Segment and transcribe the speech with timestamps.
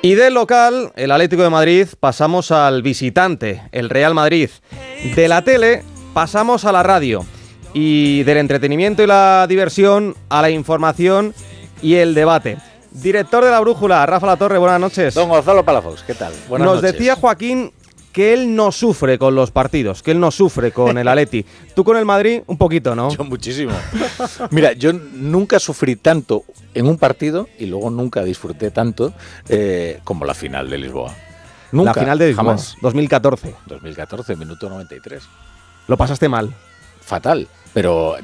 [0.00, 4.48] Y del local, el Atlético de Madrid, pasamos al visitante, el Real Madrid.
[5.16, 5.82] De la tele,
[6.14, 7.26] pasamos a la radio.
[7.74, 11.34] Y del entretenimiento y la diversión, a la información
[11.82, 12.58] y el debate.
[12.92, 15.14] Director de la Brújula, Rafa La Torre, buenas noches.
[15.14, 16.32] Don Gonzalo Palafox, ¿qué tal?
[16.48, 17.72] Buenas Nos decía Joaquín
[18.12, 21.44] que él no sufre con los partidos, que él no sufre con el Atleti.
[21.74, 23.10] Tú con el Madrid, un poquito, ¿no?
[23.10, 23.72] Yo muchísimo.
[24.50, 26.44] Mira, yo nunca sufrí tanto
[26.74, 29.12] en un partido y luego nunca disfruté tanto
[29.48, 31.14] eh, como la final de Lisboa.
[31.72, 31.90] Nunca.
[31.90, 32.76] La final de Lisboa, jamás.
[32.80, 33.54] 2014.
[33.66, 35.22] 2014, minuto 93.
[35.86, 36.54] ¿Lo pasaste mal?
[37.00, 38.16] Fatal pero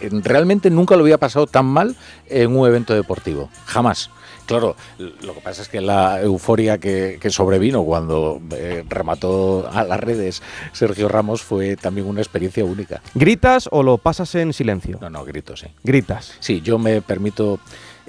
[0.00, 1.96] realmente nunca lo había pasado tan mal
[2.26, 4.10] en un evento deportivo, jamás.
[4.50, 10.00] Claro, lo que pasa es que la euforia que, sobrevino cuando eh, remató a las
[10.00, 13.00] redes Sergio Ramos fue también una experiencia única.
[13.14, 14.98] ¿Gritas o lo pasas en silencio?
[15.00, 15.68] No, no, grito, sí.
[15.84, 16.34] ¿Gritas?
[16.40, 17.60] Sí, yo me permito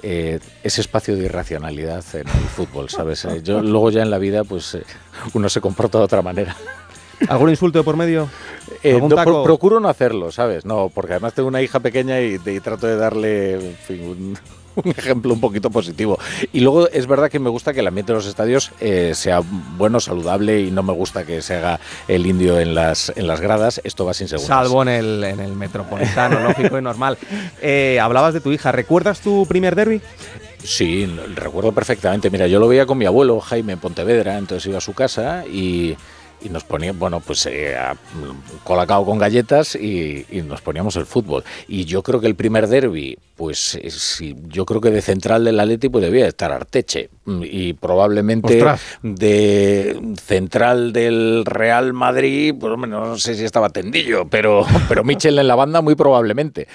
[0.02, 3.24] eh, ese espacio de irracionalidad en el fútbol, ¿sabes?
[3.24, 4.76] Eh, yo luego ya en la vida, pues
[5.34, 6.56] uno se comporta de otra manera.
[7.28, 8.28] ¿Algún insulto de por medio?
[9.44, 10.64] Procuro no hacerlo, ¿sabes?
[10.64, 14.38] No, porque además tengo una hija pequeña y, trato de darle en fin, un,
[14.76, 16.18] un ejemplo un poquito positivo.
[16.52, 19.42] Y luego es verdad que me gusta que el ambiente de los estadios eh, sea
[19.76, 23.40] bueno, saludable y no me gusta que se haga el indio en las, en las
[23.40, 23.80] gradas.
[23.84, 24.46] Esto va sin seguro.
[24.46, 27.18] Salvo en el, en el metropolitano, lógico y normal.
[27.60, 28.72] Eh, hablabas de tu hija.
[28.72, 30.00] ¿Recuerdas tu primer derby?
[30.62, 32.30] Sí, recuerdo perfectamente.
[32.30, 35.44] Mira, yo lo veía con mi abuelo, Jaime, en Pontevedra, entonces iba a su casa
[35.44, 35.96] y
[36.44, 37.76] y nos poníamos, bueno, pues eh,
[38.64, 41.44] colacao con galletas y, nos poníamos el fútbol.
[41.68, 45.44] Y yo creo que el primer derby, pues eh, sí, yo creo que de central
[45.44, 48.64] del Atleti pues debía estar Arteche y probablemente
[49.02, 55.48] de central del Real Madrid, pues no sé si estaba Tendillo, pero, pero Michel en
[55.48, 56.68] la banda muy probablemente.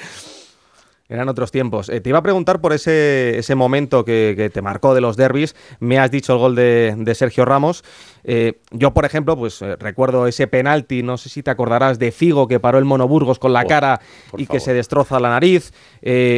[1.09, 1.87] Eran otros tiempos.
[1.87, 5.55] Eh, te iba a preguntar por ese, ese momento que, te marcó de los derbis.
[5.79, 7.85] Me has dicho el gol de, Sergio Ramos.
[8.25, 12.11] Eh, yo, por ejemplo, pues eh, recuerdo ese penalti, no sé si te acordarás de
[12.11, 14.01] Figo que paró el Monoburgos con la cara
[14.37, 15.71] y que se destroza la nariz.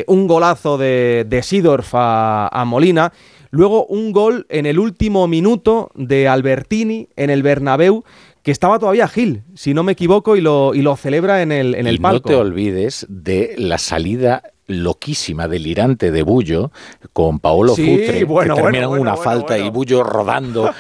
[0.07, 3.11] un golazo de, de Sidorf a, Molina.
[3.49, 8.03] Luego un gol en el último minuto de Albertini en el Bernabéu
[8.43, 11.75] que estaba todavía Gil, si no me equivoco, y lo, y lo celebra en el,
[11.75, 12.29] en el palco.
[12.29, 16.71] No te olvides de la salida loquísima, delirante de Bullo
[17.11, 20.71] con Paolo Futre, que termina una falta y Bullo rodando.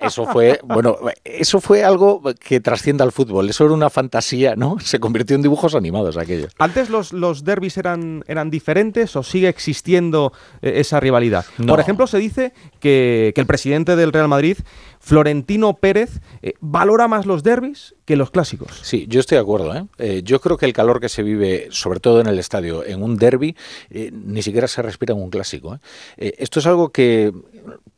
[0.00, 3.50] eso fue, bueno, eso fue algo que trasciende al fútbol.
[3.50, 4.78] Eso era una fantasía, ¿no?
[4.80, 6.48] Se convirtió en dibujos animados aquello.
[6.58, 11.44] ¿Antes los, los derbis eran, eran diferentes o sigue existiendo eh, esa rivalidad?
[11.66, 14.58] Por ejemplo, se dice que, que el presidente del Real Madrid
[15.04, 18.80] Florentino Pérez eh, valora más los derbis que los clásicos.
[18.82, 19.74] Sí, yo estoy de acuerdo.
[19.74, 19.86] ¿eh?
[19.98, 23.02] Eh, yo creo que el calor que se vive, sobre todo en el estadio, en
[23.02, 23.56] un derby,
[23.90, 25.78] ni siquiera se respira en un clásico.
[26.16, 27.32] esto es algo que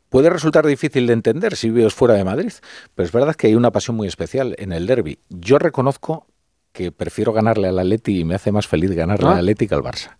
[0.09, 2.51] puede resultar difícil de entender si vives fuera de Madrid,
[2.95, 5.19] pero es verdad que hay una pasión muy especial en el derby.
[5.29, 6.27] Yo reconozco
[6.71, 9.81] que prefiero ganarle al Atleti y me hace más feliz ganarle al Atleti que al
[9.81, 10.15] Barça.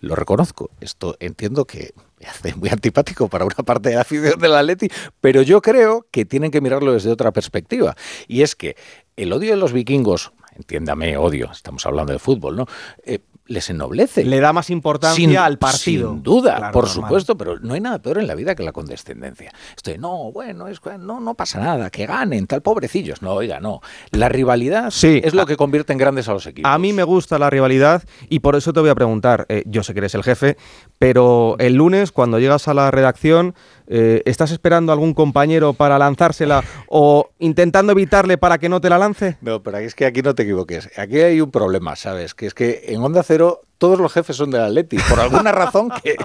[0.00, 0.70] Lo reconozco.
[0.80, 4.88] Esto entiendo que me hace muy antipático para una parte de la afición del Atleti,
[5.20, 7.96] pero yo creo que tienen que mirarlo desde otra perspectiva.
[8.28, 8.76] Y es que
[9.16, 12.66] el odio de los vikingos, entiéndame, odio, estamos hablando de fútbol, ¿no?
[13.04, 14.24] Eh, les ennoblece.
[14.24, 16.12] Le da más importancia al partido.
[16.12, 19.52] Sin duda, por supuesto, pero no hay nada peor en la vida que la condescendencia.
[19.76, 23.22] Estoy, no, bueno, es, no, no pasa nada, que ganen, tal, pobrecillos.
[23.22, 23.80] No, oiga, no.
[24.10, 25.20] La rivalidad sí.
[25.22, 26.70] es lo que convierte en grandes a los equipos.
[26.70, 29.82] A mí me gusta la rivalidad y por eso te voy a preguntar, eh, yo
[29.82, 30.56] sé que eres el jefe,
[30.98, 33.54] pero el lunes cuando llegas a la redacción,
[33.94, 38.88] eh, ¿estás esperando a algún compañero para lanzársela o intentando evitarle para que no te
[38.88, 39.36] la lance?
[39.42, 40.88] No, pero es que aquí no te equivoques.
[40.96, 42.34] Aquí hay un problema, ¿sabes?
[42.34, 45.90] Que es que en Onda Cero todos los jefes son del Atleti, por alguna razón
[46.02, 46.16] que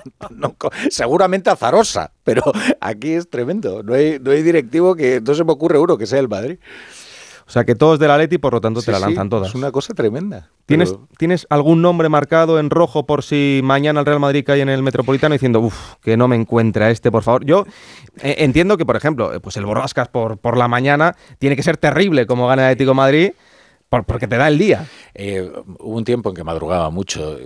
[0.90, 2.42] seguramente azarosa, pero
[2.80, 3.84] aquí es tremendo.
[3.84, 6.60] No hay, no hay directivo que no se me ocurre uno que sea el Madrid.
[7.48, 9.48] O sea que todos de la Leti, por lo tanto, te la lanzan todas.
[9.48, 10.50] Es una cosa tremenda.
[10.66, 14.68] ¿Tienes, ¿Tienes algún nombre marcado en rojo por si mañana el Real Madrid cae en
[14.68, 17.46] el Metropolitano diciendo, uff, que no me encuentra este, por favor?
[17.46, 17.66] Yo
[18.22, 21.64] eh, entiendo que, por ejemplo, eh, pues el Borrascas por, por la mañana tiene que
[21.64, 23.32] ser terrible como gana el Atlético Madrid
[23.90, 24.86] porque te da el día.
[25.14, 27.38] Eh, hubo un tiempo en que madrugaba mucho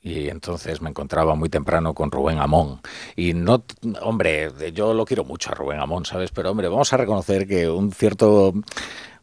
[0.00, 2.80] y entonces me encontraba muy temprano con Rubén Amón.
[3.16, 3.64] Y no,
[4.02, 6.30] hombre, yo lo quiero mucho a Rubén Amón, ¿sabes?
[6.30, 8.54] Pero, hombre, vamos a reconocer que un cierto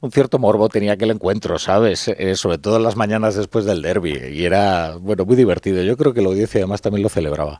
[0.05, 2.07] un cierto morbo tenía aquel encuentro, ¿sabes?
[2.07, 4.13] Eh, sobre todo en las mañanas después del derby.
[4.31, 5.81] Y era, bueno, muy divertido.
[5.81, 7.59] Yo creo que la audiencia además también lo celebraba.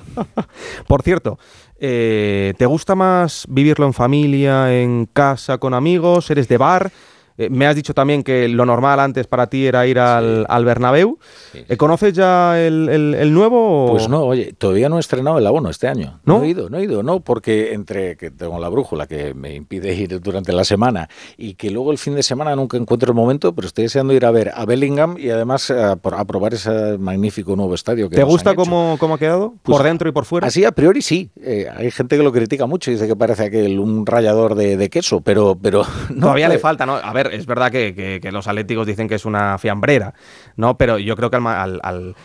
[0.86, 1.38] Por cierto,
[1.78, 6.30] eh, ¿te gusta más vivirlo en familia, en casa, con amigos?
[6.30, 6.92] ¿Eres de bar?
[7.40, 10.64] Eh, me has dicho también que lo normal antes para ti era ir al, al
[10.66, 11.18] Bernabéu.
[11.54, 13.86] Eh, ¿Conoces ya el, nuevo?
[13.90, 16.20] Pues no, oye, todavía no he estrenado el abono este año.
[16.24, 16.42] ¿No?
[16.42, 19.94] he ido, no he ido, no, porque entre que tengo la brújula que me impide
[19.94, 21.08] ir durante la semana
[21.38, 24.26] y que luego el fin de semana nunca encuentro el momento, pero estoy deseando ir
[24.26, 28.54] a ver a Bellingham y además a, probar ese magnífico nuevo estadio que ¿Te gusta
[28.54, 29.54] cómo, cómo, ha quedado?
[29.62, 30.46] ¿Por pues dentro y por fuera?
[30.46, 31.30] Así a priori sí.
[31.42, 34.90] Eh, hay gente que lo critica mucho y dice que parece aquel un rallador de,
[34.90, 35.86] queso, pero, pero
[36.20, 36.96] todavía le falta, ¿no?
[36.96, 40.14] A ver, es verdad que, los atléticos dicen que es una fiambrera,
[40.56, 40.76] ¿no?
[40.76, 42.16] Pero yo creo que al, al, al,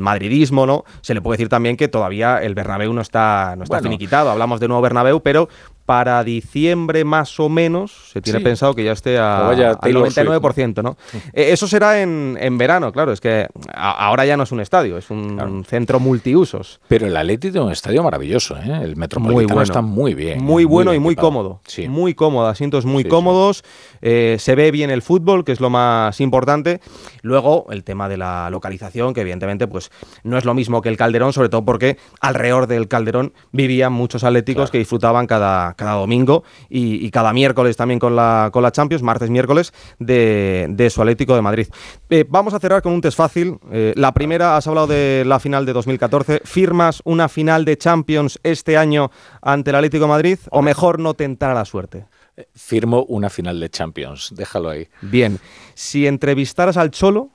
[0.00, 0.84] madridismo, ¿no?
[1.00, 4.30] Se le puede decir también que todavía el Bernabéu no está, no está finiquitado.
[4.30, 5.48] Hablamos de nuevo Bernabéu, pero
[5.88, 10.98] para diciembre más o menos se tiene pensado que ya esté a, al 99%, ¿no?
[11.32, 15.08] Eh, eso será en, verano, claro, es que ahora ya no es un estadio, es
[15.08, 16.78] un, centro multiusos.
[16.88, 18.80] Pero el Atleti tiene un estadio maravilloso, ¿eh?
[18.82, 20.44] el Metropolitano está muy bien.
[20.44, 23.64] Muy bueno y muy cómodo, muy cómodo, asientos muy cómodos,
[24.02, 26.82] eh, se ve bien el fútbol, que es lo más importante.
[27.22, 29.90] Luego el tema de la localización, que evidentemente pues
[30.24, 34.24] no es lo mismo que el Calderón, sobre todo porque alrededor del Calderón vivían muchos
[34.24, 39.02] atléticos que disfrutaban cada cada domingo y, cada miércoles también con la, con la Champions,
[39.02, 41.68] martes, miércoles, de, su Atlético de Madrid.
[42.10, 43.58] Eh, vamos a cerrar con un test fácil.
[43.72, 46.42] Eh, la primera, has hablado de la final de 2014.
[46.44, 49.10] ¿Firmas una final de Champions este año
[49.40, 52.06] ante el Atlético de Madrid o mejor no tentar a la suerte?
[52.36, 54.88] Eh, firmo una final de Champions, déjalo ahí.
[55.00, 55.38] Bien,
[55.74, 57.30] si entrevistaras al Cholo,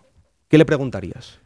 [0.48, 1.43] ¿qué le preguntarías?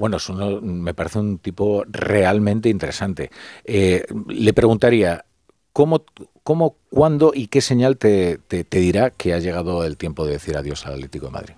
[0.00, 0.30] Bueno, es
[0.62, 3.30] me parece un tipo realmente interesante.
[3.66, 5.26] le preguntaría,
[5.74, 6.04] ¿cómo,
[6.42, 10.86] ¿Cómo, cuándo y qué señal te, dirá que ha llegado el tiempo de decir adiós
[10.86, 11.54] al Atlético de Madrid?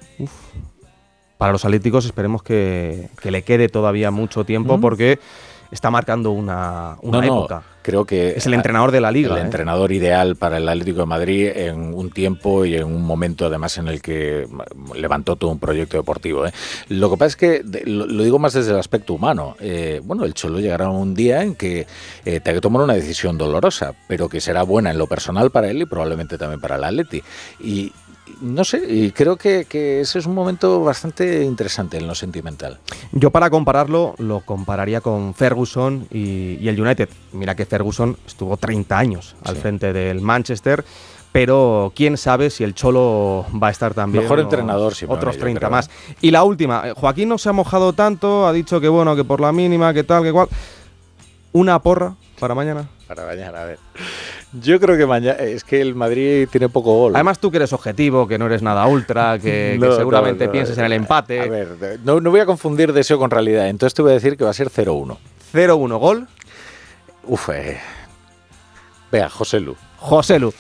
[1.38, 5.18] Para los Atléticos esperemos que, le quede todavía mucho tiempo porque
[5.70, 7.62] está marcando una, época.
[7.82, 9.34] Creo que es el entrenador de la liga.
[9.34, 9.44] El ¿eh?
[9.44, 13.76] entrenador ideal para el Atlético de Madrid en un tiempo y en un momento además
[13.78, 14.46] en el que
[14.94, 16.46] levantó todo un proyecto deportivo.
[16.46, 16.52] ¿eh?
[16.88, 19.56] Lo que pasa es que lo, digo más desde el aspecto humano.
[19.60, 21.86] Eh, bueno, el Cholo llegará un día en que
[22.24, 25.82] tenga que tomar una decisión dolorosa, pero que será buena en lo personal para él
[25.82, 27.22] y probablemente también para el Atleti.
[27.60, 27.92] Y,
[28.42, 29.60] no sé, y creo que,
[30.00, 32.78] ese es un momento bastante interesante en lo sentimental.
[33.12, 37.08] Yo para compararlo, lo compararía con Ferguson y, el United.
[37.32, 40.84] Mira que Ferguson estuvo 30 años al frente del Manchester,
[41.30, 44.24] pero quién sabe si el Cholo va a estar también.
[44.24, 45.88] Mejor entrenador, si Otros 30 más.
[46.20, 49.24] Y la última, eh, Joaquín no se ha mojado tanto, ha dicho que bueno, que
[49.24, 50.48] por la mínima, que tal, que cual.
[51.52, 52.88] Una porra para mañana.
[53.06, 53.78] Para mañana, a ver.
[54.52, 57.14] Yo creo que mañana es que el Madrid tiene poco gol.
[57.14, 60.92] Además tú que eres objetivo, que no eres nada ultra, que, seguramente pienses en el
[60.92, 61.40] empate.
[61.40, 63.68] A ver, no, voy a confundir deseo con realidad.
[63.68, 65.16] Entonces te voy a decir que va a ser 0-1.
[65.54, 66.28] 0-1 gol.
[67.24, 67.80] Uf, eh.
[69.10, 69.76] Vea, José Lu.
[69.98, 70.52] José Lu.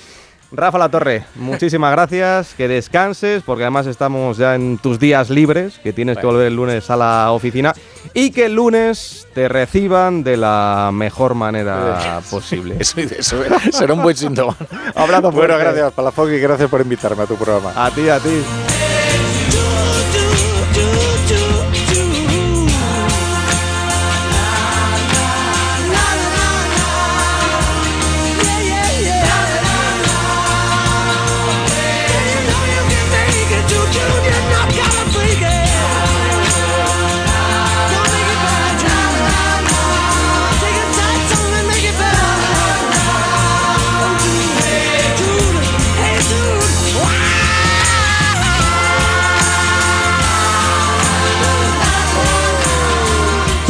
[0.54, 5.78] Rafa La Torre, muchísimas gracias, que descanses, porque además estamos ya en tus días libres,
[5.82, 7.72] que tienes que volver el lunes a la oficina,
[8.12, 12.76] y que el lunes te reciban de la mejor manera posible.
[12.78, 13.36] Eso, eso
[13.70, 14.54] será un buen síntoma.
[14.94, 17.72] Abrazo Bueno, gracias, Palafox, y gracias por invitarme a tu programa.
[17.74, 18.42] A ti, a ti.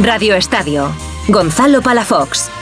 [0.03, 0.91] Radio Estadio.
[1.29, 2.62] Gonzalo Palafox.